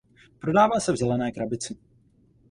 Prodává 0.39 0.79
se 0.79 0.91
v 0.93 0.97
zelené 0.97 1.31
krabici. 1.31 1.77